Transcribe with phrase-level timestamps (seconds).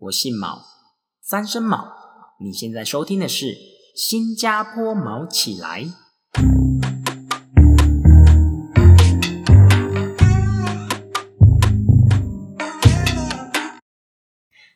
[0.00, 0.62] 我姓毛，
[1.20, 1.88] 三声毛。
[2.38, 3.46] 你现在收听的是
[3.96, 5.82] 《新加坡毛起来》。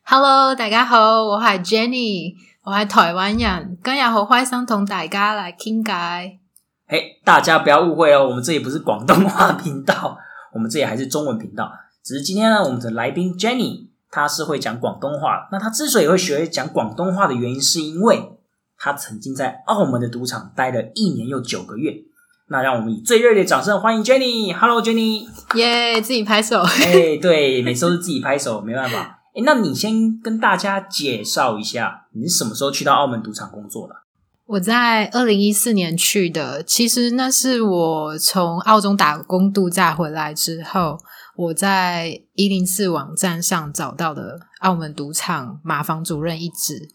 [0.03, 2.35] Hello，大家好，我係 Jenny，
[2.65, 6.39] 我係台灣人，今日好開心同大家來傾偈。
[6.89, 10.19] 嘿，大家不要誤會哦，我們這裡不是廣東話頻道，
[10.53, 11.71] 我們這裡還是中文頻道。
[12.03, 15.49] 只是今天呢，我們的來賓 Jenny，她是会讲广东话。
[15.51, 18.39] 那他之所以会学讲广东话的原因，是因为
[18.79, 21.95] 他曾经在澳门的赌场待了一年又九个月。
[22.49, 24.55] 那让我们以最热烈的掌声欢迎 Jenny。
[24.55, 25.27] Hello，Jenny。
[25.55, 26.61] 耶，自己拍手。
[26.61, 29.21] 哎，对，每次都是自己拍手，没办法。
[29.35, 33.95] 哎，那你先跟大家介绍一下，你是什么时候去到澳门赌场工作的？
[34.45, 40.99] 我在二零一四年去的，其实那是我从澳洲打工度假回来之後，
[41.37, 46.89] 我在一零四网站上找到的澳门赌场马房主任一职。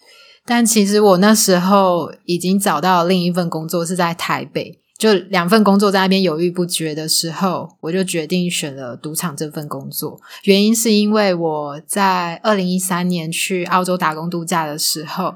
[0.45, 4.80] 但其实我那时候已经找到另一份工作，是在台北。
[4.98, 10.20] 就两份工作在那边犹豫不决的时候，我就决定选了赌场这份工作。
[10.45, 15.36] 原因是因为我在二零一三年去澳洲打工度假的时候，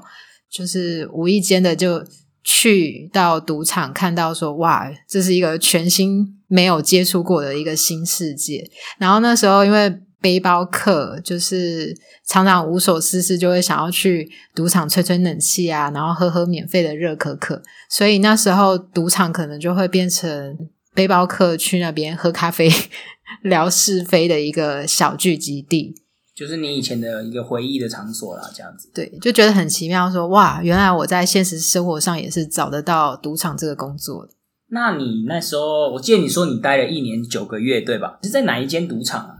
[0.50, 2.02] 就是无意间的就
[2.44, 8.68] 去到赌场，看到说哇，这是一个全新没有接触过的一个新世界。
[8.98, 17.60] 然后那时候因为背包客，就是常常无所事事，就会想要去赌场吹吹冷气啊，然后喝喝免费的热可可。
[17.90, 20.56] 所以那时候赌场可能就会变成
[20.94, 22.70] 背包客去那边喝咖啡、
[23.42, 25.94] 聊是非的一个小聚集地，
[26.34, 28.90] 就是你以前的一个回忆的场所啦，这样子。
[28.94, 34.32] 对，就觉得很奇妙說，說哇，原来我在现实生活上也是找得到赌场这个工作的。
[34.68, 38.18] 那你那时候，我记得你说你待了一年九个月，对吧？
[38.22, 39.36] 是在哪一间赌场啊？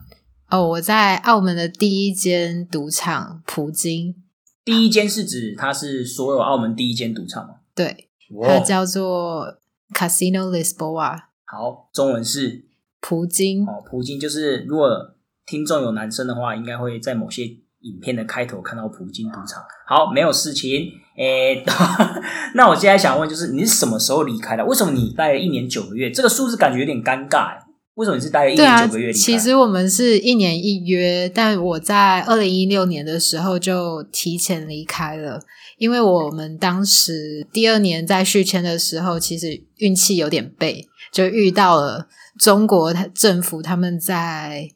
[0.51, 4.15] 哦，我在澳门的第一间赌场葡京。
[4.63, 7.55] 第一间是指它是所有澳门第一间赌场吗？
[7.75, 8.11] 对，
[8.47, 9.57] 它叫做
[9.95, 11.19] Casino Lisboa。
[11.47, 12.67] 好，中文是
[13.01, 13.67] 葡京。
[13.67, 15.15] 哦，葡京就是如果
[15.47, 19.63] 聽眾有男生的話，應該會在某些影片的開頭看到普京赌场。
[19.87, 20.71] 好，沒有事情。
[21.19, 21.63] 誒，
[22.55, 24.65] 那我現在想問，就是你是什麼時候離開的？
[24.65, 26.11] 為什麼你待了一年九個月？
[26.11, 27.57] 這個數字感覺有點尷尬。
[27.95, 29.13] 為什麼你是待了一年九個月？
[29.13, 35.41] 其實我們是一年一約，但我在二零一六年的時候就提前離開了，
[35.77, 42.07] 因為我們當時第二年在續簽的時候，其實運氣有點背，就遇到了
[42.39, 44.71] 中國政府他們在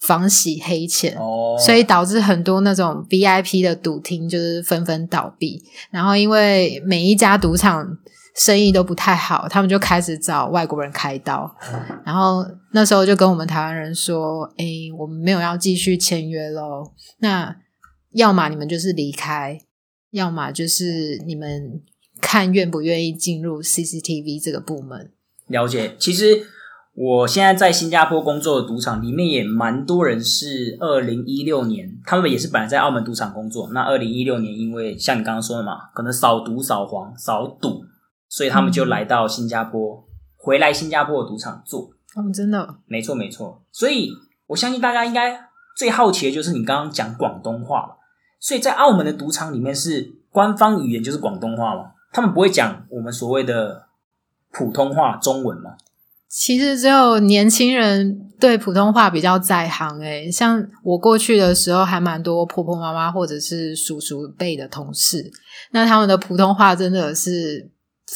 [0.00, 7.98] 防洗黑钱，哦，所以导致很多那种 VIP 的赌厅就是纷纷倒闭，然后因为每一家赌场。
[8.34, 11.52] 生意都不太好，他们就开始找外国人开刀，
[12.04, 14.64] 然后那时候就跟我们台湾人说：“哎，
[14.96, 17.56] 我们没有要继续签约喽，那
[18.12, 19.58] 要么你们就是离开，
[20.12, 21.82] 要么就是你们
[22.20, 25.10] 看愿不愿意进入 CCTV 这个部门。”
[25.48, 26.40] 了解，其實
[27.00, 37.84] 我现在在新加坡工作的赌场里面也蛮多人是二零一六年，他们也是本来在澳门赌场工作，那二零一六年因为像你刚刚说的嘛，可能扫毒扫黄、扫赌。
[38.28, 40.02] 所以他们就来到新加坡，嗯、
[40.36, 41.88] 回来新加坡的赌场做。
[42.16, 42.74] 哦，真的？
[42.86, 43.62] 没错，没错。
[43.70, 44.10] 所以
[44.48, 47.96] 我相信大家应该最好奇的就是你刚刚讲广东话了。
[48.40, 51.92] 所以在澳门的赌场里面，是官方语言就是广东话嘛？
[52.12, 53.86] 他们不会讲我们所谓的
[54.50, 55.76] 普通话中文嗎？
[56.30, 65.30] 其实只有年轻人对普通话比较在行誒，像我过去的时候，还蛮多婆婆妈妈或者是叔叔辈的同事，
[65.72, 67.72] 那他们的普通话真的是。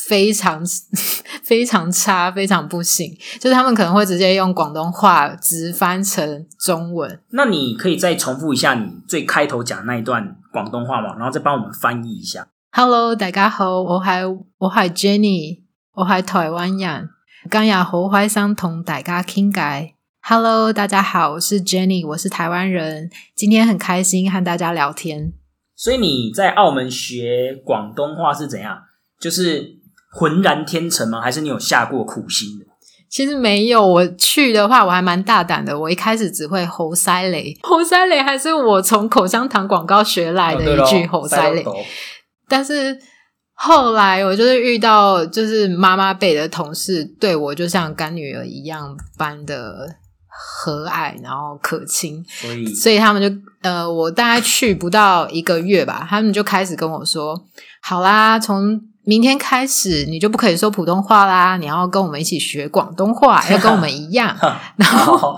[0.09, 0.63] 非常
[1.45, 3.15] 非常差，非常不行。
[3.39, 7.21] 就是他们可能会直接用广东话直翻成中文。
[7.33, 11.15] 那你可以再重复一下你最開頭講那一段广东话嘛？
[11.19, 12.49] 然后再帮我们翻译一下。
[12.71, 15.61] Hello，大家好，我係我係 Jenny，
[15.93, 17.11] 我係台湾人，
[17.51, 19.95] 今日好開心同大家傾偈。
[20.23, 25.33] Hello，大家好，我是 Jenny，我是台湾人，今天很开心和大家聊天。
[25.75, 28.79] 所以你在澳门学广东话是怎样？
[29.21, 29.81] 就是。
[30.15, 31.23] 浑然天成吗？
[31.23, 32.67] 还是你有下过苦心的？
[33.09, 35.79] 其实没有，我去的话我还蛮大胆的。
[35.81, 41.65] 我一开始只会猴塞雷， 猴塞雷还是我从口香糖广告学来的一句猴塞雷。
[42.47, 42.99] 但是
[43.65, 49.97] 後來我就是遇到就是妈妈辈的同事，对我就像干女儿一样般的
[50.29, 52.25] 和蔼，然后可亲。
[52.29, 53.29] 所以，所以他们就
[53.63, 57.45] 呃，我大概去不到一个月吧，他们就开始跟我说
[57.81, 64.37] ：“好啦，從。”明天开始你就不可以说普通话啦，你要跟我们一起学广东话， 要跟我们一样。
[64.77, 65.37] 然后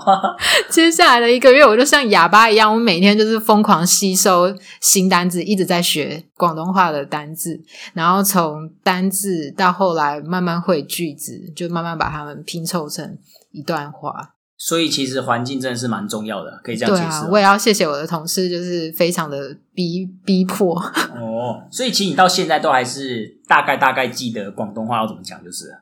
[0.69, 7.59] 接下来的一个月，我就像哑巴一样，我每天就是疯狂吸收新单字，一直在学广东话的单字，
[7.93, 13.17] 然后从单字到后来慢慢会句子，就慢慢把它们拼凑成
[13.51, 14.34] 一段话。
[14.67, 20.75] 所以其实环境真的是蛮重要的，可以这样对解释我也要谢谢我的同事，就是非常的逼逼迫。
[20.75, 25.73] 哦，所以其实你到现在都还是大概大概记得广东话要怎么讲，就是了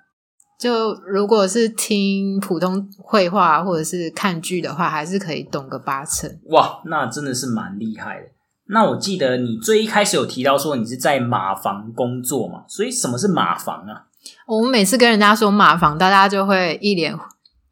[0.60, 6.30] 就如果是听普通绘画或者是看剧的话，还是可以懂个八成。
[6.48, 8.26] 哇，那真的是蛮厉害的。
[8.68, 14.12] 那我记得你最一开始有提到说你是在马房工作嘛，所以什么是马房啊？
[14.46, 17.18] 我们每次跟人家说马房，大家就会一脸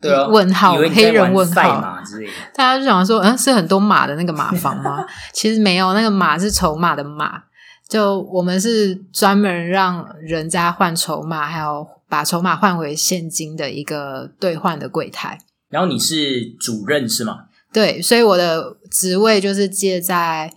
[0.01, 2.31] 对啊，问号黑人问号马之类的。
[2.55, 5.05] 大家就想说，嗯，是很多马的那个马房吗？
[5.31, 7.43] 其实没有，那个马是筹码的马。
[7.87, 15.37] 就我们是专门让人家换筹码，还有把筹码换回现金的一个兑换的柜台。
[15.69, 17.45] 然后你是主任是吗？
[17.73, 20.51] 对，所以我的职位就是借在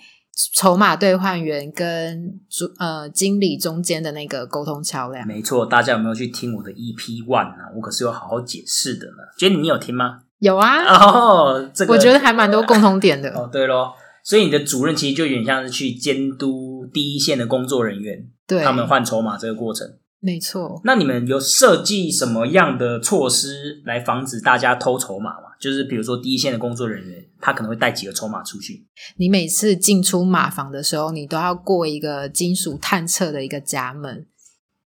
[0.55, 5.27] 筹码兑换员跟主呃经理中间的那个沟通桥梁。
[5.27, 7.65] 没错，大家有没有去听我的 EP One 呢？
[7.77, 9.23] 我可是有好好解释的呢。
[9.39, 10.21] 觉得你有听吗？
[10.41, 13.31] 有啊，哦，这个我觉得还蛮多共同点的。
[13.31, 13.95] 哦，对咯，
[14.25, 19.87] 所以你的主任其实就有点像是去监督第一线的工作人员，对，他们换筹码这个过程。
[20.25, 20.81] 没错。
[20.85, 25.49] 那你们有设计什么样的措施来防止大家偷筹码吗？
[25.61, 28.87] 就是比如说第一线的工作人员，他可能会带几个筹码出去。
[29.19, 34.27] 你每次进出马房的时候，你都要过一个金属探测的一个闸门，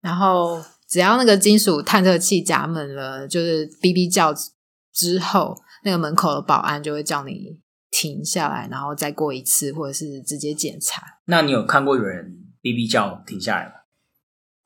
[0.02, 4.34] 然后只要那个金属探测器闸门了，就是哔哔叫
[4.92, 7.60] 之后，那个门口的保安就会叫你
[7.92, 11.04] 停下来，然后再过一次，或者是直接检查。
[11.26, 13.74] 那你有看过有人哔哔叫停下来吗？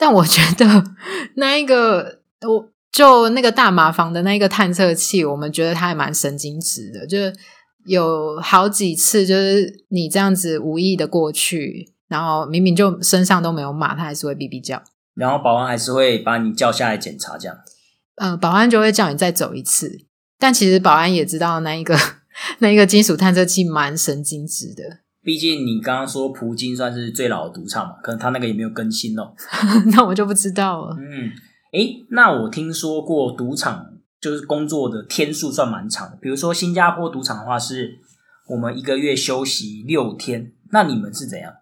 [0.03, 0.83] 但我觉得
[1.37, 7.33] 那一个，我就那个大麻房的那一个探测器，我们觉得它还蛮神经质的，就是
[7.85, 14.83] 有好几次，就是你这样子无意的过去，然后明明就身上都没有码，它还是会哔哔叫。
[15.15, 17.55] 然后保安还是会把你叫下来检查，这样。
[18.15, 20.01] 嗯、保安就会叫你再走一次，
[20.37, 21.97] 但其实保安也知道那一个
[22.59, 29.33] 那一个金属探测器蛮神经质的，毕竟你刚刚说葡京算是最老的赌场嘛，可能他那个也没有更新哦。
[29.87, 30.97] 那我就不知道了。
[30.99, 31.31] 嗯，
[31.71, 33.85] 诶，那我听说过赌场
[34.19, 37.99] 就是工作的天数算蛮长的，比如说新加坡赌场的话是
[38.49, 41.53] 我们一个月休息六天，那你们是怎样？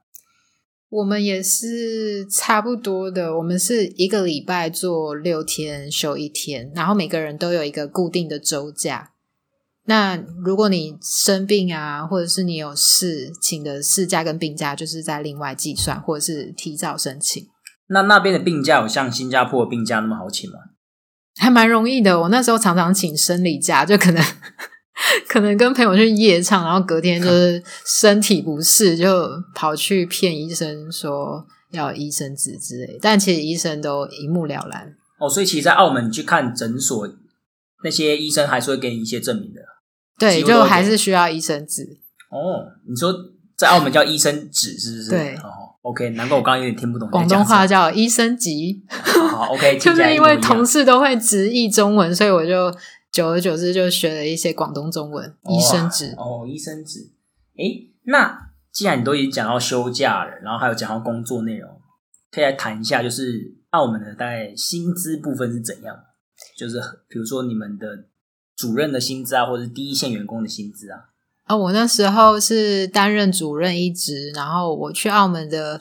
[0.90, 9.12] 我们也是差不多的，我们是一个礼拜做六天，休一天，然后每个人都有一个固定的周假。
[9.86, 17.48] 那如果你生病啊，或者是你有事，请的事假跟病假就是在另外计算，或者是提早申请，
[17.88, 20.58] 那那边的病假有像新加坡的病假那么好请吗？
[21.40, 22.22] 还蛮容易的。
[22.22, 24.24] 我那时候常常请生理假，就可能
[25.28, 34.94] 可能跟朋友去夜唱，然后隔天就是身体不适，就跑去骗医生说要医生纸之类，但其实医生都一目了然。
[35.20, 37.08] 哦，所以其实，在澳门去看诊所，
[37.84, 39.62] 那些医生还是会给你一些证明的。
[40.22, 41.84] 对，就还是需要医生纸。
[42.30, 43.14] 哦，你说
[43.58, 45.10] 在澳门叫医生纸是不是？
[45.10, 47.28] 对哦，OK，难怪我刚刚有点听不懂广。
[47.28, 52.74] 东话叫医生级，好好，OK， 就是因为同事事都会直译中文，所以我就
[53.12, 55.36] 久而久之就学了一些广东中文。
[55.50, 57.12] 医生纸，哦，医生纸。
[57.58, 61.70] 诶，那既然你都已经讲到休假了，然后还有讲到工作内容，
[62.32, 65.96] 可以来谈一下，就是澳门的大概薪资部分是怎样？
[66.58, 67.86] 就是比如说你们的
[68.56, 71.10] 主任的薪资啊，或者是第一线员工的薪资啊。
[71.44, 75.80] 啊，我那时候是担任主任一职，然后我去澳门的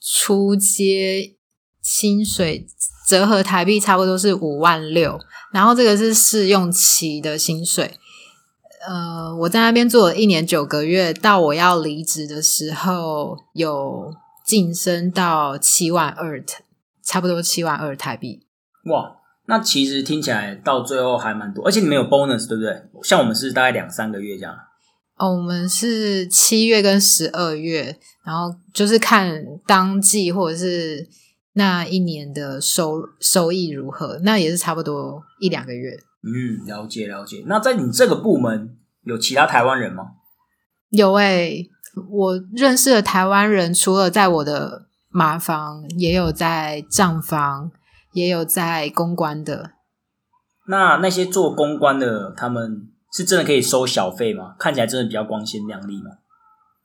[0.00, 1.34] 初阶
[1.82, 2.66] 薪水
[3.08, 5.18] 折合台币差不多是五万六，
[5.52, 7.98] 然后这个是试用期的薪水。
[8.88, 14.14] 呃，我在那边做了一年九个月，到我要离职的时候，有
[14.46, 16.42] 晋升到七万二，
[17.02, 18.46] 差不多七万二台币。
[18.86, 19.19] 哇，
[19.50, 22.72] 那其实听起来到最后还蛮多，而且你们有 bonus 对不对？
[23.02, 24.54] 像我们是大概两三个月这样。
[25.16, 31.08] 哦，我们是七月跟十二月，然后就是看当季或者是
[31.54, 35.90] 那一年的收收益如何，那也是差不多一两个月。
[36.22, 37.42] 嗯，了解了解。
[37.46, 40.12] 那在你这个部门有其他台湾人吗？
[40.90, 41.68] 有诶、
[42.10, 47.70] 我认识的台湾人，除了在我的马房，也有在账房，
[48.12, 49.72] 也有在公关的。
[50.66, 54.54] 那那些做公关的，他们是真的可以收小费吗？
[54.58, 56.10] 看起来真的比较光鲜亮丽吗？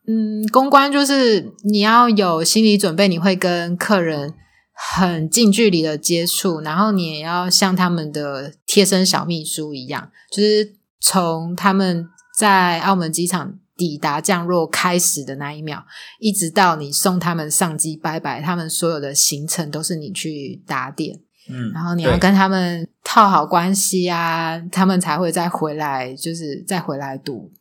[0.08, 4.34] 嗯，公关就是你要有心理准备，你会跟客人
[4.74, 15.84] 很近距离的接触，然后你也要像他们的贴身小秘书一样，就是从他们在澳门机场抵达降落开始的那一秒，
[16.20, 27.51] 一直到你送他们上机拜拜，他们所有的行程都是你去打点，嗯，然后你要跟他们套好关系啊，他们才会再回来，就是再回来赌。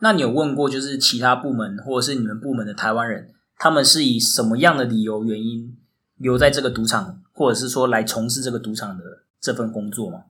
[0.00, 5.76] 那你有问过，就是其他部门或者是你们部门的台湾人，他们是以什么样的理由原因
[6.16, 9.04] 留在这个赌场，或者是说来从事这个赌场的
[9.40, 10.24] 这份工作吗？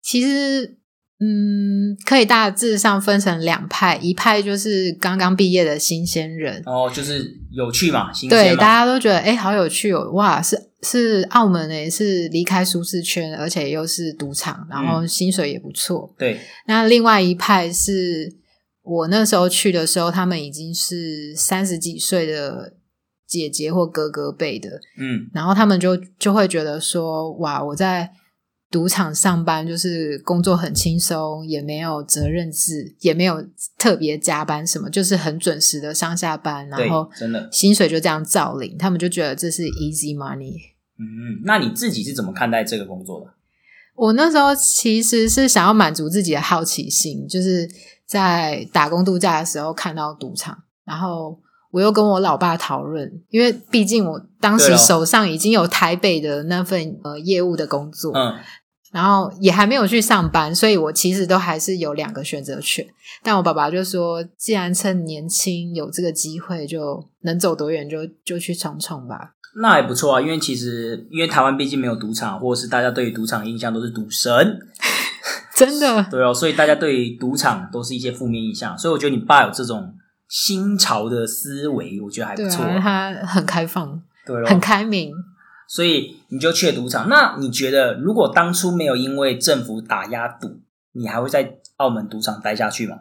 [0.00, 0.77] 其实，
[1.20, 16.14] 嗯，可以大致上分成两派，一派就是刚刚毕业的新鲜人，哦，就是有趣嘛，新对，大家都觉得哎、诶好有趣哦，哇，是是澳门诶，是离开舒适圈，而且又是赌场，然后薪水也不错。
[16.16, 18.32] 对，那另外一派是
[18.84, 22.74] 我那时候去的时候，他们已经是三十几岁的
[23.26, 24.70] 姐姐或哥哥辈的，
[25.00, 28.08] 嗯，然后他们就就会觉得说，哇，我在
[28.70, 33.42] 赌场上班就是工作很轻松，也没有责任制，也没有
[33.78, 40.52] 特别加班什么，就是很准时的上下班，然后真的薪水就这样照领，他们就觉得这是 easy money。
[40.98, 43.32] 嗯，那你自己是怎么看待这个工作的？
[43.94, 47.68] 我那时候其实是想要满足自己的好奇心，就是
[48.04, 58.34] 在打工度假的时候看到赌场，然后我又跟我老爸讨论，因为毕竟我当时手上已经有台北的那份呃业务的工作，嗯，
[58.92, 62.86] 然后也还没有去上班，所以我其实都还是有两个选择权。
[63.22, 69.34] 但我爸爸就说，既然趁年轻有这个机会，就能走多远就就去闯闯吧。
[69.60, 74.58] 那还不错啊，因为其实因为台湾毕竟没有赌场，或者是大家对于赌场的印象都是赌神，
[75.56, 79.92] 真的，对哦，所以大家对于赌场都是一些负面印象，所以我觉得你爸有这种
[80.28, 85.12] 新潮的思维，我觉得还不对错，啊，他很开放，对很开明。
[85.66, 87.08] 所以你就去了赌场。
[87.08, 90.60] 那你觉得，如果当初没有因为政府打压赌，
[90.92, 93.00] 你还会在澳门赌场待下去吗？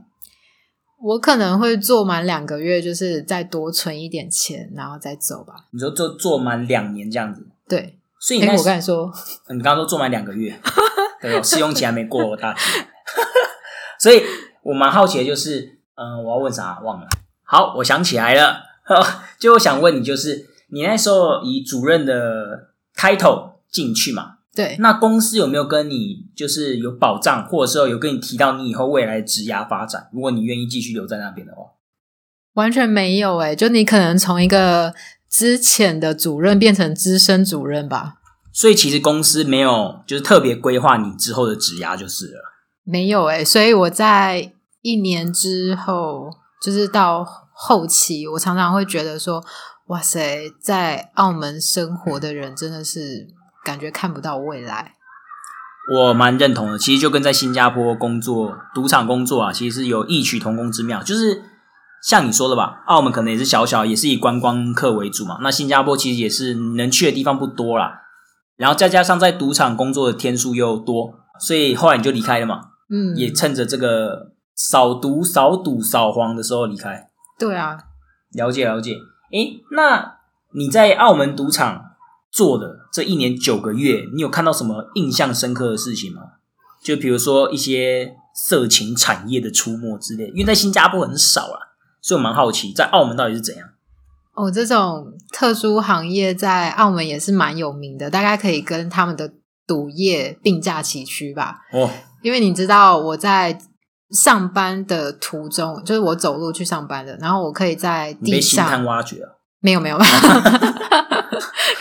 [1.00, 5.54] 我可能会做满两个月，就是再多存一点钱，然后再走吧。
[5.72, 9.14] 你说做做满两年这样子，对，哎、所以你那我跟你说，
[9.50, 10.60] 你刚刚说做满两个月，
[11.22, 12.60] 对哦，试用期还没过，大姐。
[14.00, 14.24] 所以
[14.64, 17.08] 我蛮好奇的，就是，嗯、我要问啥忘了。
[17.44, 18.64] 好，我想起来了，
[19.38, 24.38] 就我想问你，就是你那时候以主任的 title 进去嘛？
[24.56, 30.10] 对，那公司有没有跟你就是有保障，或者说有跟你提到你以后未来的职涯发展？
[30.12, 31.62] 如果你愿意继续留在那边的话，
[32.54, 34.94] 完全没有哎、就你可能从一个
[35.30, 38.16] 之前的主任变成资深主任吧，
[38.52, 42.42] 所以其实公司没有就是特别规划你之后的职涯就是了。
[42.84, 44.54] 没有哎、所以我在
[44.88, 46.30] 一年之后，
[46.62, 49.44] 就是到后期，我常常会觉得说，
[49.88, 53.28] 哇塞，在澳门生活的人真的是
[53.66, 54.94] 感觉看不到未来。
[55.94, 61.04] 我蛮认同的，其实就跟在新加坡工作、赌场工作啊，其实是有异曲同工之妙。
[61.04, 61.44] 就是
[62.02, 65.40] 像你说的吧，澳门可能也是小小，也是以观光客为主嘛。
[65.42, 68.04] 那新加坡其实也是能去的地方不多啦，
[68.56, 72.62] 然后再加上在赌场工作的天数又多，所以后来你就离开了嘛。
[72.90, 77.08] 嗯，也趁着这个扫毒、扫赌、扫黄的时候离开。
[77.40, 77.78] 对啊，
[78.32, 78.98] 了解了解。
[79.32, 80.18] 诶，那
[80.54, 81.92] 你在澳门赌场
[82.32, 86.22] 做的这一年九个月，你有看到什么印象深刻的事情吗？
[86.82, 91.60] 就比如说一些色情产业的出没之类，因为在新加坡很少啊，
[92.02, 93.70] 所以我蛮好奇，在澳门到底是怎样？
[94.34, 99.34] 哦，这种特殊行业在澳门也是蛮有名的，大概可以跟他们的
[99.66, 101.62] 赌业并驾齐驱吧。
[101.74, 101.90] 哦，
[102.22, 103.60] 因为你知道我在
[104.12, 109.30] 上班的途中，就是我走路去上班的，然后我可以在地上，挖掘啊？
[109.60, 109.98] 没有没有，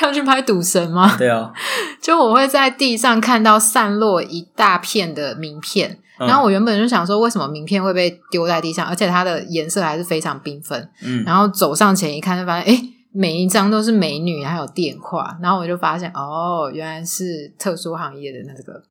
[0.03, 1.15] 要 去拍赌神吗？
[1.17, 1.53] 对啊，
[2.01, 10.89] 就我会在地上看到散落一大片的名片，嗯然后我原本就想说，为什么名片会被丢在地上，而且它的颜色还是非常缤纷。
[11.05, 15.37] 嗯，然后走上前一看，就发现，哎，每一张都是美女，还有电话。
[15.43, 18.83] 然后我就发现，哦，原来是特殊行业的那个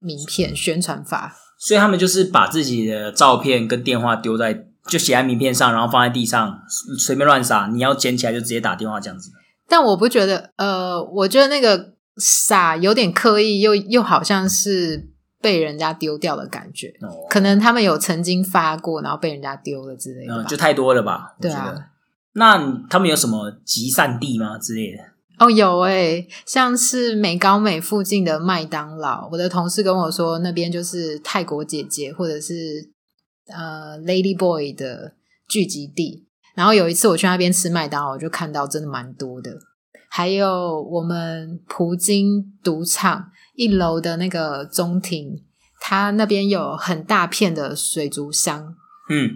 [0.00, 1.36] 名片宣传法。
[1.58, 6.60] 所以他们就是把自己的照片跟电话丢在，就写在名片上，然后放在地上，
[6.98, 9.30] 随便乱撒，你要捡起来就直接打电话这样子。
[9.68, 15.08] 但我不觉得，呃，我觉得那个撒有点刻意，又又好像是
[15.40, 16.88] 被人家丢掉的感觉。
[17.00, 20.34] 哦，可能他们有曾经发过，然后被人家丢了之类的。
[20.34, 21.34] 嗯，就太多了吧？
[21.40, 21.74] 对啊。
[22.34, 24.98] 那他们有什么集散地吗之类的？
[25.38, 32.54] 哦，有诶、像是美高美附近的麦当劳，我的同事跟我说，那边就是泰国姐姐或者是
[33.48, 35.12] 呃 Lady Boy 的
[35.46, 36.26] 聚集地。
[36.54, 39.58] 然后有一次我去那边吃麦当劳，我就看到真的蛮多的，
[40.08, 45.42] 还有我们葡京赌场一楼的那个中庭，
[45.80, 48.74] 它那边有很大片的水族箱，
[49.10, 49.30] 嗯，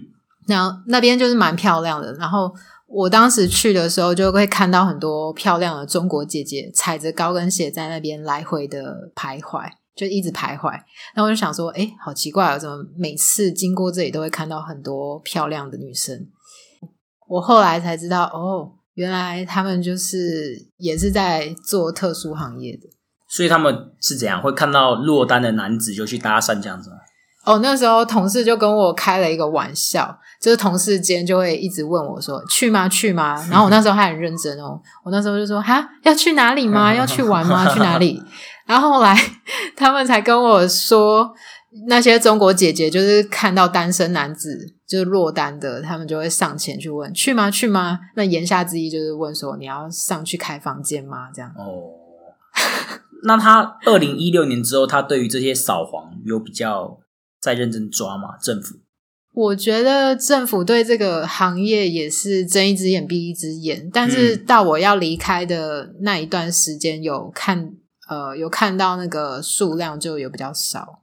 [0.47, 2.15] 然后那边就是蛮漂亮的。
[2.15, 2.51] 然后
[2.93, 10.77] 我当时去的时候，就会看到很多漂亮的中国姐姐踩着高跟鞋在那边来回的徘徊，就一直徘徊。
[11.15, 16.27] 那我就想说，哎，好奇怪啊，怎么每次经过这里都会看到很多漂亮的女生？
[17.29, 22.89] 我后来才知道，哦，原来他们就是也是在做特殊行业的。
[23.29, 26.91] 所以他们是怎样会看到落单的男子就去搭讪这样子？
[27.45, 32.89] 哦，那时候同事就跟我开了一个玩笑，就是同事间就会一直问我说：“去吗？
[32.89, 36.95] 去吗？” 然后我那时候还很认真哦，我那时候就说：“哈，要去哪里吗？
[36.95, 37.73] 要去玩吗？
[37.73, 38.23] 去哪里？”
[38.67, 39.17] 然后后来
[39.75, 41.33] 他们才跟我说，
[41.89, 47.51] 那些中国姐姐就是看到单身男子就是落单的，他们就会上前去问：“去吗？
[47.51, 51.51] 去吗？”那言下之意就是问说：“你要上去开房间吗？”这样。
[51.57, 51.97] 哦，
[53.25, 56.99] 那他二零一六年之后，他对于这些扫黄有比较
[57.41, 58.37] 在认真抓吗？
[58.43, 58.77] 政府？
[59.33, 67.71] 我觉得政府对这个行业也是睁一只眼闭一只眼，但是到我要离开的那一段时间，有看
[68.09, 71.03] 呃有看到那个数量就有比较少，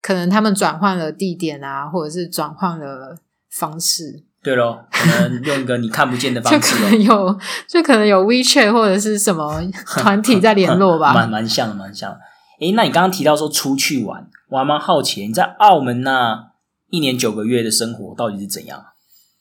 [0.00, 3.18] 可能他们转换了地点啊，或者是转换了
[3.50, 11.12] 方式，对咯，可能用一个你看不见的方式就，可能有就可能有 WeChat 或者是什么团体在联络吧。
[11.14, 12.20] 蛮蛮像的，蛮像的。
[12.60, 16.52] 诶，那你刚刚提到说出去玩，我还蛮好奇，你在澳门那
[16.90, 18.84] 一年九个月的生活到底是怎样？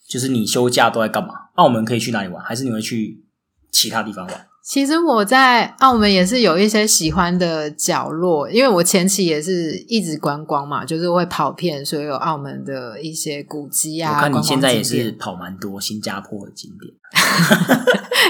[0.08, 1.50] 就是你休假都在干嘛？
[1.56, 2.44] 澳门可以去哪里玩？
[2.44, 3.26] 还是你会去
[3.72, 4.48] 其他地方玩？
[4.68, 14.16] 其实我在澳门也是有一些喜欢的角落，因为我前期也是一直观光嘛，就是会跑遍所有澳门的一些古迹啊。
[14.16, 16.92] 我看你现在也是跑蛮多新加坡的景点。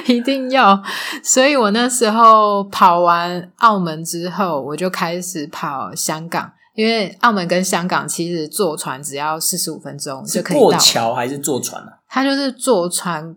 [0.14, 0.84] 一定要。
[1.24, 10.78] 所以我那时候跑完澳门之后，我就开始跑香港，因为澳门跟香港其实坐船只要四十五分钟就可以到。
[10.78, 12.00] 桥还是坐船啊？
[12.10, 13.36] 它就是坐船，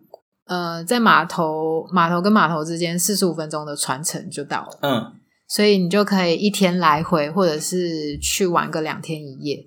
[0.48, 4.78] 呃，在码头码头跟码头之间四十五分钟的船程就到了。
[4.82, 5.12] 嗯，
[5.46, 9.64] 所以你就可以一天来回，或者是去玩个两天一夜。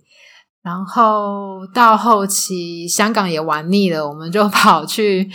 [0.64, 5.30] 然后到后期，香港也玩腻了，我们就 跑去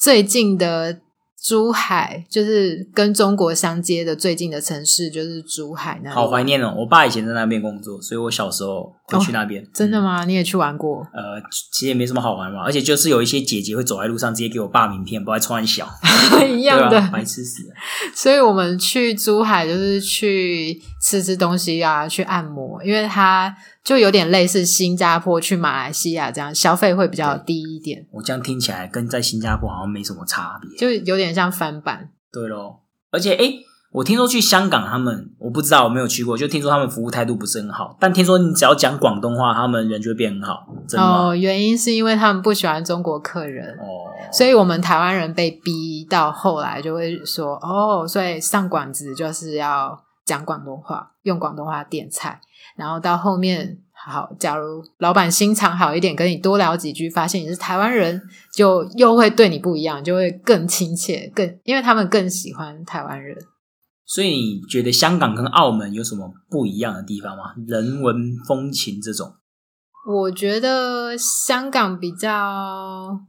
[0.00, 1.00] 最近的
[1.42, 6.14] 珠海，就是跟中国相接的最近的城市，就是珠海那里。
[6.14, 6.74] 好怀念哦！
[6.78, 9.62] 我爸以前在那边工作，所以我小时候会去那边。
[9.62, 10.24] 嗯真的吗？
[10.24, 11.06] 你也去玩过？
[11.12, 11.40] 呃，
[11.72, 15.88] 其实也没什么好玩嘛，而且就是有一些姐姐会走在路上，直接给我爸名片，不爱穿小，
[16.48, 17.74] 一样的，白痴死了。
[18.14, 30.76] 所以我们去珠海就是去吃吃东西啊，去按摩，因为它就有点类似新加坡去马来西亚这样，消费会比较低一点，我这样听起来跟在新加坡好像没什么差别。
[30.78, 32.10] 就有点像翻版。
[32.32, 37.96] 对咯，而且诶，我听说去香港，他们我不知道，我没有去过，就听说他们服务态度不是很好。
[37.98, 41.28] 但听说你只要讲广东话，他们人就会变很好，真的吗？
[41.28, 52.40] 哦，原因是因为他们不喜欢中国客人，哦，所以我们台湾人被逼到后来就会说，哦，所以上馆子就是要讲广东话，用广东话点菜，
[52.76, 53.78] 然后到后面。
[54.00, 58.22] 好，假如老板心肠好一点，跟你多聊几句，发现你是台湾人，
[58.54, 63.36] 就又会对你不一样，就会更亲切，更因为他们更喜欢台湾人。
[64.08, 67.54] 所以你觉得香港跟澳门有什么不一样的地方吗？
[67.66, 69.34] 人文风情这种？
[70.08, 73.20] 我觉得香港比较，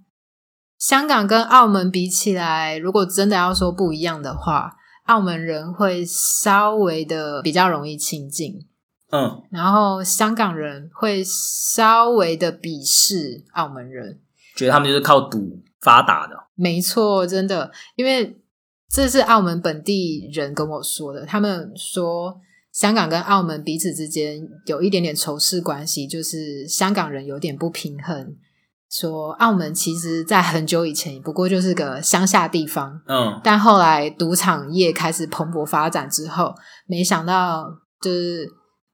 [0.78, 8.66] 香港跟澳门比起来，如果真的要说不一样的话，澳门人会稍微的比较容易亲近，
[9.12, 14.22] 嗯，然后香港人会稍微的鄙视澳门人。
[14.56, 16.36] 觉得他们就是靠赌发达的。
[16.56, 18.40] 没错，真的，因为
[18.92, 22.36] 这是澳门本地人跟我说的，他们说
[22.72, 28.36] 香港跟澳门彼此之间有一点点仇视关系，就是香港人有点不平衡，
[28.90, 36.54] 说澳门其实在很久以前不过就是个乡下地方，嗯，但后来赌场业开始蓬勃发展之后，
[36.88, 37.66] 没想到
[38.02, 38.48] 就是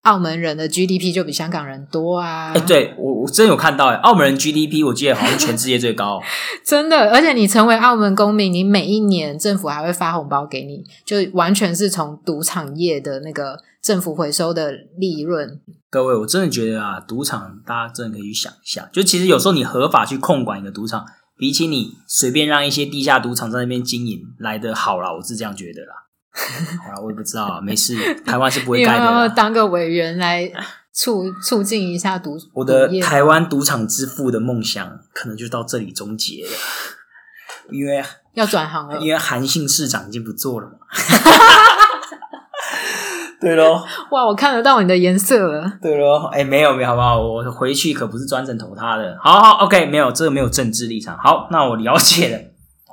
[0.06, 2.54] 澳门人的 GDP 就比香港人多啊！
[2.54, 6.22] 哎、对我我真有看到哎，澳门人 GDP 我记得好像全世界最高。
[6.64, 15.60] 真的，而且你成为澳门公民，你每一年政府还会发红包给你，就完全是从赌场业的那个政府回收的利润。
[15.90, 21.04] 各位，我真的觉得啊，赌场大家真的可以去想一下，就其实有时候你合法去控管一个赌场，
[21.36, 26.05] 比起你随便让一些地下赌场在那边经营来的好啦，我是这样觉得啦。
[26.84, 27.96] 好啦，我也不知道啊，没事，
[28.26, 29.28] 台湾是不会 你有没有盖的啦。
[29.30, 30.52] 当个委员来
[30.92, 36.52] 促促进一下赌我的台湾赌场之父的梦想，可能就到这里终结了。
[37.72, 39.00] 因为要转行了。
[39.00, 40.74] 因为韩信市长已经不做了嘛。
[43.42, 45.72] 对喽，哇，我看得到你的颜色了。
[45.82, 47.20] 对喽，哎，没有没有，好不好？
[47.20, 49.18] 我回去可不是专程投他的。
[49.22, 51.18] 好好，OK，没有这个没有政治立场。
[51.18, 52.40] 好，那我了解了。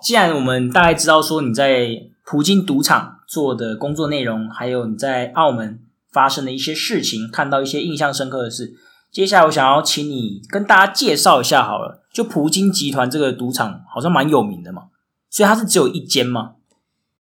[0.02, 1.88] 既然我们大概知道说你在
[2.24, 5.80] 葡京赌场做的工作内容，还有你在澳门
[6.11, 8.74] 发生的一些事情，看到一些印象深刻的事，
[9.11, 12.04] 接下来我想要请你跟大家介绍一下好了。
[12.12, 14.88] 就葡京集团这个赌场好像蛮有名的嘛，
[15.30, 16.56] 所以它是只有一间吗？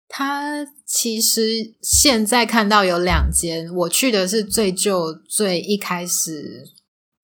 [0.08, 6.68] 它其实现在看到有两间，我去的是最旧、最一开始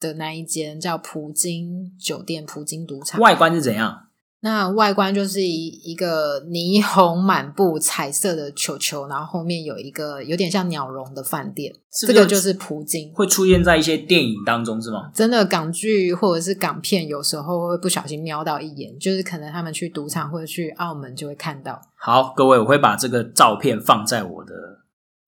[0.00, 3.20] 的那一间，叫葡京酒店、葡京赌场。
[3.20, 4.08] 外观是怎样？
[4.44, 15.12] 那外观就是一一个霓虹满布、彩色的球球，然后后面有一个有点像鸟笼的饭店，这个就是葡京，会出现在一些电影当中是吗？
[15.14, 21.80] 真的港剧或者是港片，有时候会不小心瞄到一眼，就是可能他们去赌场或者去澳门就会看到。
[21.94, 24.52] 好，各位，我会把这个照片放在我的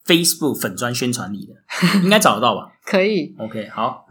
[0.04, 1.54] Facebook 粉砖宣传里的，
[2.02, 2.72] 应该找得到吧？
[2.84, 3.32] 可以。
[3.38, 4.04] OK，好。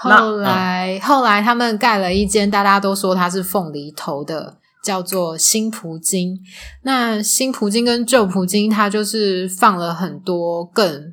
[0.00, 6.38] 后来，后来他们盖了一间，大家都说它是凤梨头的，叫做新葡京。
[6.82, 11.12] 那新葡京跟旧葡京，它就是放了很多更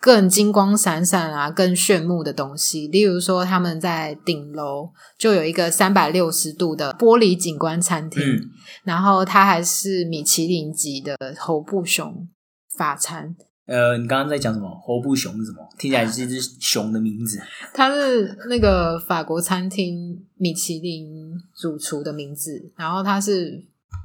[0.00, 2.86] 更金光闪闪啊、更炫目的东西。
[2.88, 8.50] 例如说，他们在顶楼就有一个三百六十度的玻璃景观餐厅，嗯
[8.84, 12.28] 然后它还是米其林级的猴布熊
[12.76, 13.34] 法餐。
[13.68, 14.66] 呃，你刚刚在讲什么？
[14.82, 15.58] 猴布熊是什么？
[15.78, 17.38] 听起来是一只熊的名字。
[17.74, 23.62] 它是那个法国餐厅米其林主厨的名字，然后它是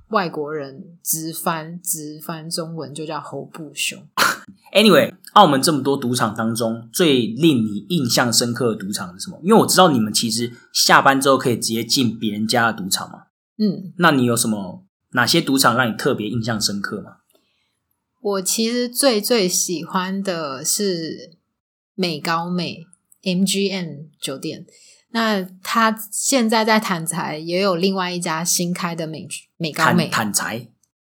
[0.10, 3.98] 外国人直翻直翻中文就叫侯布熊。
[4.74, 9.40] Anyway，澳门这么多赌场当中，最令你印象深刻的赌场是什么？
[9.44, 13.28] 因为我知道你们其实下班之后可以直接进别人家的赌场嘛。
[13.58, 17.18] 嗯，那你有什么哪些赌场让你特别印象深刻吗？
[18.24, 21.38] 我其实最最喜欢的是
[21.94, 22.86] 美高美
[23.22, 24.66] MGM 酒店。
[25.12, 30.68] 那它现在在坦才也有另外一家新开的美美高美坦坦财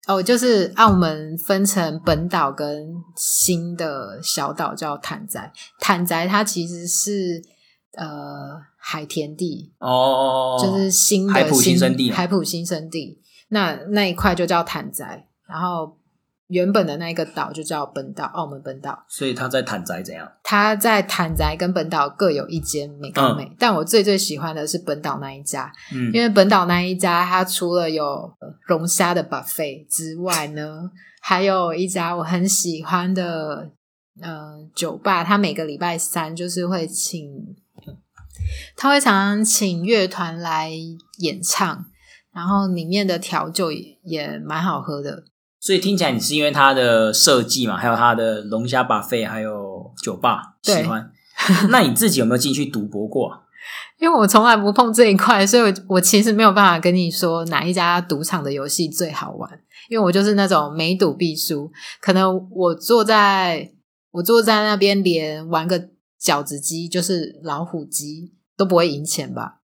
[0.07, 5.53] 哦，就是澳门分成本岛跟新的小岛叫坦宅。
[5.79, 7.41] 坦宅它其实是
[7.93, 13.21] 呃海田地，哦，就是新的海普新生地海普新生地。
[13.47, 15.97] 那那一块就叫坦宅，然后
[16.47, 19.05] 原本的那一个岛就叫本岛，澳门本岛。
[19.07, 20.29] 所以他在坦宅怎样？
[20.43, 28.05] 他在坦宅跟本岛各有一间美高美，但我最最喜欢的是本岛那一家，嗯因为本岛那一家，它除了有
[28.39, 33.71] 呃龙虾的 buffet 之外呢， 还有一家我很喜欢的
[34.21, 37.55] 呃酒吧，它每个礼拜三就是会请，
[38.75, 40.69] 他会常常请乐团来
[41.19, 41.85] 演唱，
[42.33, 45.23] 然后里面的调酒也也蛮好喝的。
[45.63, 51.09] 所以听起来你是因为它的设计嘛，还有它的龙虾把费，还有酒吧喜欢。
[51.71, 53.39] 那你自己有没有进去赌博过啊？
[53.97, 59.49] 因为我从来不碰这一块，所以我我其实没有办法跟你说哪一家赌场的游戏最好玩，
[59.89, 61.71] 因为我就是那种每赌必输。
[62.01, 63.71] 可能我坐在
[64.11, 65.81] 我坐在那边，连玩个
[66.21, 69.61] 饺子机，就是老虎机，都不会赢钱吧？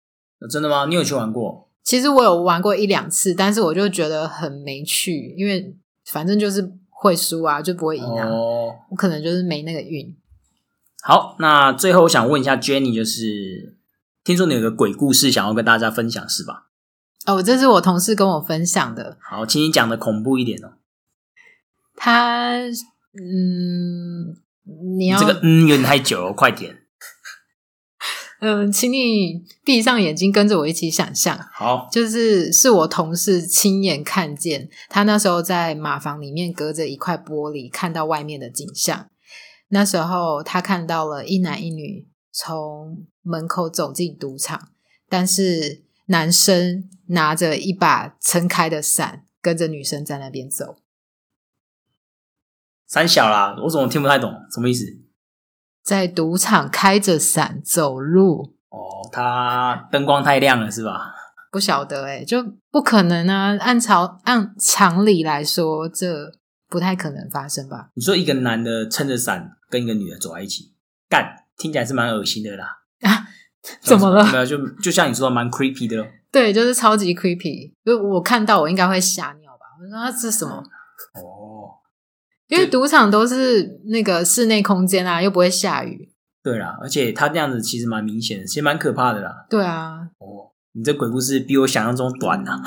[0.47, 0.86] 真的吗？
[0.86, 1.71] 你有去玩过？
[1.83, 5.75] 其实我有玩过一两次，但是我就觉得很没趣，因为
[6.12, 8.28] 反正就是会输啊，就不会赢啊。
[8.28, 10.15] 哦，我可能就是没那个运。
[11.04, 13.78] 好，那最后我想问一下 Jenny，就是
[14.24, 16.67] 听说你有个鬼故事想要跟大家分享是吧？
[17.26, 20.74] 哦，这是我同事跟我分享的，好，请你讲的恐怖一点哦。
[21.96, 22.58] 他
[23.13, 24.36] 嗯，
[24.98, 26.84] 你要这个嗯有点太久了，快点。
[28.39, 31.39] 嗯，请你闭上眼睛，跟着我一起想象。
[31.52, 39.10] 好，就是是我同事亲眼看见，他那时候在马房里面隔着一块玻璃看到外面的景象。
[39.69, 44.69] 那时候他看到了一男一女从门口走进赌场，
[45.10, 50.78] 但是男生拿着一把撑开的伞，跟着女生在那边走。
[52.86, 54.32] 三小啦，我怎么听不太懂？
[54.54, 54.86] 什么意思？
[55.88, 61.13] 在赌场开着伞走路，哦，他灯光太亮了是吧？
[61.50, 63.56] 不晓得哎、就不可能啊！
[63.62, 66.30] 按常按常理来说，这
[66.67, 67.88] 不太可能发生吧？
[67.93, 70.73] 你说一个男的撑着伞跟一个女的走在一起，
[71.08, 72.80] 干，听起来是蛮恶心的啦。
[73.00, 73.26] 啊，
[73.80, 76.06] 怎么了没有，就就像你说的，蛮 creepy 的咯。
[76.30, 77.71] 对，就是超级 creepy。
[77.86, 79.63] 就我看到，我应该会吓尿吧？
[79.82, 80.58] 我说啊，这是什么？
[81.13, 81.71] 哦，
[82.49, 86.10] 因为赌场都是那个室内空间啊，又不会下雨。
[86.43, 89.45] 对啦，而且他这样子其实蛮明显的，其实蛮可怕的啦。
[89.49, 92.62] 对啊，哦，你这鬼故事比我想象中短呐、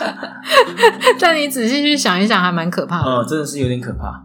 [1.20, 3.10] 但你仔细去想一想，还蛮可怕的。
[3.10, 4.22] 哦，真的是有点可怕。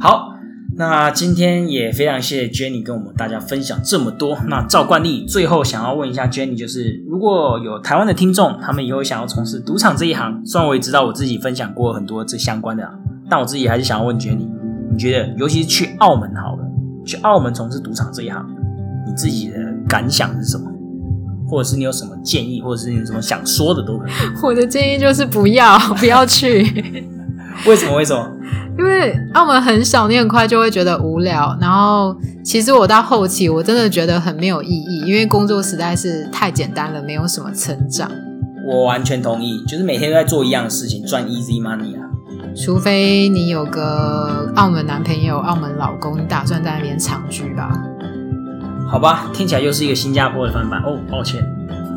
[0.00, 0.32] 好，
[0.78, 4.38] 那今天也非常谢谢 Jenny 跟我们大家分享这么多。
[4.46, 12.92] 那照惯例，最后想要问一下 Jenny，就是如果有台湾的听众，他们以后想要从事赌场这一行，虽然我也知道我自己分享过很多这相关的啊，
[13.28, 14.48] 但我自己还是想要问 Jenny，
[14.90, 16.64] 你觉得，尤其是去澳门好了，
[17.04, 18.44] 去澳门从事赌场这一行，
[19.06, 19.56] 你自己的
[19.88, 20.70] 感想是什么？
[21.46, 24.10] 或者是你有什么建议，或者是你有什么想说的都可以。
[24.42, 26.62] 我的建议就是不要，不要去。
[27.66, 27.96] 为什么？
[27.96, 28.30] 为什么？
[28.78, 31.56] 因为澳门很小，你很快就会觉得无聊。
[31.60, 32.14] 然后，
[32.44, 38.10] 其实我到后期，我真的觉得很没有意义，因为工作实在是太简单了，没有什么成长。
[38.66, 42.06] 我完全同意，就是每天都在做一样的事情，赚 easy money 啊。
[42.56, 47.72] 除非你有个澳门男朋友、澳门老公，你打算在那边长居吧？
[48.88, 51.42] 好吧，听起来又是一个新加坡的翻版哦，抱歉。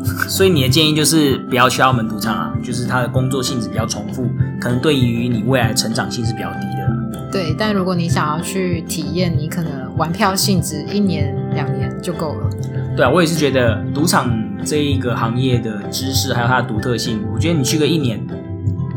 [0.28, 4.28] 所以你的建议就是不要去澳门赌场啊，就是他的工作性质比较重复，
[4.60, 7.30] 可能对于你未来成长性是比较低的。
[7.30, 12.50] 对，但如果你想要去体验，你可能玩票性质一年两年就够了。
[12.96, 14.30] 对啊，我也是觉得赌场
[14.64, 18.20] 这一个行业的知识还有它的独特性，我觉得你去个一年，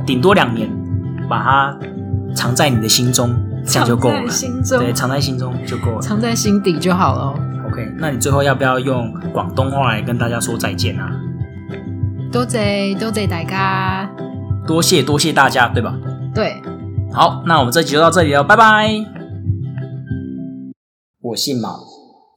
[0.06, 0.68] 顶多两年，
[1.30, 1.78] 把它
[2.36, 3.36] 藏在你的心中，
[3.66, 4.16] 这样就够了。
[4.16, 7.34] 藏在心中，对，藏在心中就够了，藏在心底就好了。
[7.68, 11.10] OK，那你最后要不要用广东话来跟大家说再见啊？
[12.32, 14.10] 多谢多谢大家，
[14.68, 15.96] 多谢多谢大家，对吧？
[16.34, 16.62] 对，
[17.14, 18.90] 好，那我们这集就到这里了，拜拜。
[21.22, 21.80] 我姓毛，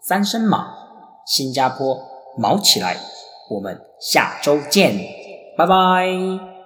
[0.02, 0.64] 三声毛，
[1.26, 1.98] 新加坡
[2.38, 2.96] 毛起来，
[3.50, 4.96] 我们下周见，
[5.56, 6.57] 拜拜。